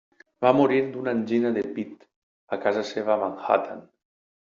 Va 0.45 0.53
morir 0.59 0.79
d'una 0.95 1.13
angina 1.19 1.53
de 1.59 1.65
pita 1.77 2.63
casa 2.67 2.87
seva 2.97 3.19
a 3.19 3.23
Manhattan. 3.27 3.91